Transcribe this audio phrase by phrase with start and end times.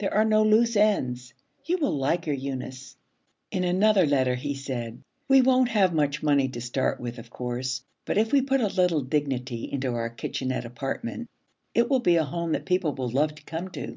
[0.00, 1.32] There are no loose ends.
[1.64, 2.94] You will like her, Eunice.'
[3.50, 7.82] In another letter he said, 'We won't have much money to start with, of course,
[8.04, 11.30] but if we put a little dignity into our kitchenette apartment,
[11.74, 13.96] it will be a home that people will love to come to.